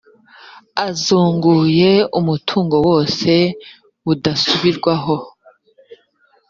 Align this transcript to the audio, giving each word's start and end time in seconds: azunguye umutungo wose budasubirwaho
azunguye 0.87 1.91
umutungo 2.19 2.75
wose 2.87 3.31
budasubirwaho 4.05 5.15